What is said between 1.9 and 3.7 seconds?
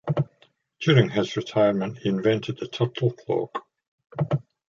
he invented the "Turtle Clock".